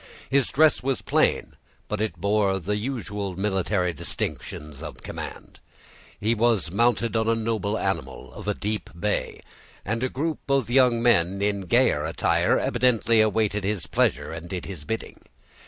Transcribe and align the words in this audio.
His 0.31 0.47
dress 0.47 0.81
was 0.81 1.03
plain, 1.03 1.55
but 1.87 2.01
it 2.01 2.17
bore 2.17 2.57
the 2.59 2.75
usual 2.75 3.35
military 3.35 3.93
distinctions 3.93 4.81
of 4.81 5.03
command. 5.03 5.59
He 6.19 6.33
was 6.33 6.71
mounted 6.71 7.15
on 7.15 7.29
a 7.29 7.35
noble 7.35 7.77
animal, 7.77 8.33
of 8.33 8.47
a 8.47 8.55
deep 8.55 8.89
bay; 8.99 9.41
and 9.85 10.01
a 10.01 10.09
group 10.09 10.39
of 10.49 10.71
young 10.71 11.03
men, 11.03 11.39
in 11.43 11.67
gayer 11.67 12.03
attire, 12.03 12.57
evidently 12.57 13.21
awaited 13.21 13.63
his 13.63 13.85
pleasure 13.85 14.31
and 14.31 14.49
did 14.49 14.65
his 14.65 14.85
bidding. 14.85 15.19